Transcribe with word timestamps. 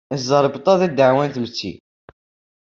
Imẓeṛbeṭṭa 0.13 0.73
d 0.79 0.81
iɛdawen 0.87 1.27
n 1.29 1.33
tmetti. 1.35 1.73